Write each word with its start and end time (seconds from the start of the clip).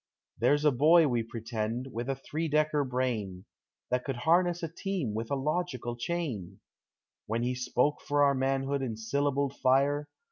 There's 0.39 0.65
a 0.65 0.71
boy, 0.71 1.07
we 1.07 1.21
pretend, 1.21 1.89
with 1.93 2.09
a 2.09 2.15
three 2.15 2.47
decker 2.47 2.83
brain. 2.83 3.45
That 3.91 4.03
could 4.03 4.15
harness 4.15 4.63
a 4.63 4.67
team 4.67 5.13
with 5.13 5.29
a 5.29 5.35
logical 5.35 5.95
chain; 5.95 6.59
When 7.27 7.43
he 7.43 7.53
spoke 7.53 8.01
for 8.01 8.23
our 8.23 8.33
manhood 8.33 8.81
in 8.81 8.97
syllabled 8.97 9.55
fire. 9.57 10.07